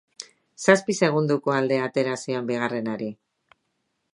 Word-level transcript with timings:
Zazpi 0.63 0.95
segundoko 1.07 1.53
aldea 1.57 1.83
atera 1.91 2.15
zion 2.23 2.49
bigarrenari. 2.51 3.11